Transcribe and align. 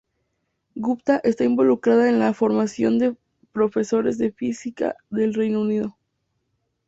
Gupta 0.73 1.17
está 1.23 1.43
involucrada 1.43 2.09
en 2.09 2.17
la 2.17 2.33
formación 2.33 2.97
de 2.97 3.15
profesores 3.51 4.17
de 4.17 4.31
física 4.31 4.95
del 5.11 5.35
Reino 5.35 5.61
Unido. 5.61 5.95